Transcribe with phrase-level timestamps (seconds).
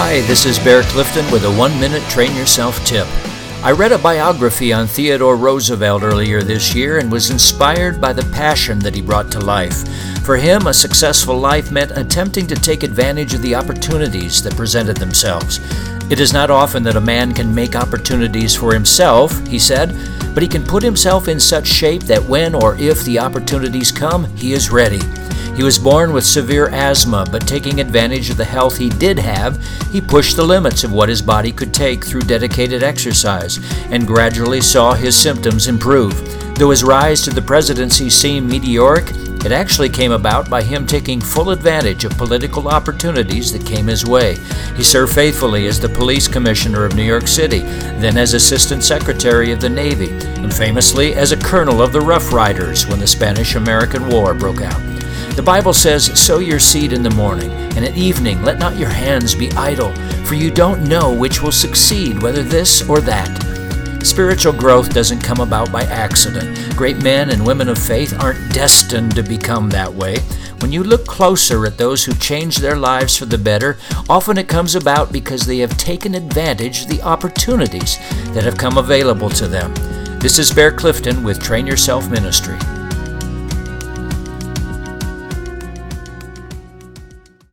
[0.00, 3.08] Hi, this is Bear Clifton with a one minute train yourself tip.
[3.64, 8.22] I read a biography on Theodore Roosevelt earlier this year and was inspired by the
[8.30, 9.88] passion that he brought to life.
[10.24, 14.98] For him, a successful life meant attempting to take advantage of the opportunities that presented
[14.98, 15.58] themselves.
[16.12, 19.88] It is not often that a man can make opportunities for himself, he said,
[20.32, 24.32] but he can put himself in such shape that when or if the opportunities come,
[24.36, 25.00] he is ready.
[25.58, 29.60] He was born with severe asthma, but taking advantage of the health he did have,
[29.90, 33.58] he pushed the limits of what his body could take through dedicated exercise
[33.90, 36.14] and gradually saw his symptoms improve.
[36.54, 39.10] Though his rise to the presidency seemed meteoric,
[39.44, 44.06] it actually came about by him taking full advantage of political opportunities that came his
[44.06, 44.36] way.
[44.76, 47.62] He served faithfully as the police commissioner of New York City,
[47.98, 52.32] then as assistant secretary of the Navy, and famously as a colonel of the Rough
[52.32, 54.97] Riders when the Spanish American War broke out.
[55.38, 58.88] The Bible says, Sow your seed in the morning, and at evening let not your
[58.88, 64.02] hands be idle, for you don't know which will succeed, whether this or that.
[64.04, 66.76] Spiritual growth doesn't come about by accident.
[66.76, 70.16] Great men and women of faith aren't destined to become that way.
[70.58, 73.78] When you look closer at those who change their lives for the better,
[74.10, 77.96] often it comes about because they have taken advantage of the opportunities
[78.34, 79.72] that have come available to them.
[80.18, 82.58] This is Bear Clifton with Train Yourself Ministry.